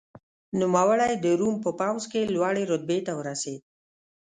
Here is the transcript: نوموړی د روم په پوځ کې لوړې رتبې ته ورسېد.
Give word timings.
نوموړی 0.59 1.13
د 1.23 1.25
روم 1.39 1.55
په 1.65 1.71
پوځ 1.79 2.01
کې 2.11 2.31
لوړې 2.35 2.63
رتبې 2.71 2.99
ته 3.07 3.11
ورسېد. 3.19 3.61